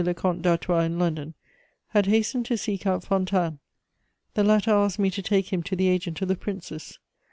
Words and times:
le 0.03 0.15
Comte 0.15 0.41
d'Artois 0.41 0.81
in 0.83 0.97
London, 0.97 1.35
had 1.89 2.07
hastened 2.07 2.43
to 2.47 2.57
seek 2.57 2.87
out 2.87 3.03
Fontanes; 3.03 3.59
the 4.33 4.43
latter 4.43 4.71
asked 4.71 4.97
me 4.97 5.11
to 5.11 5.21
take 5.21 5.53
him 5.53 5.61
to 5.61 5.75
the 5.75 5.89
agent 5.89 6.19
of 6.23 6.27
the 6.27 6.35
Princes. 6.35 6.97